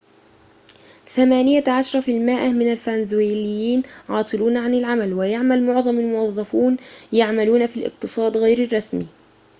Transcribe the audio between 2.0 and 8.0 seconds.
في المائة من الفنزويليين عاطلون عن العمل ويعمل معظم الموظفون يعملون في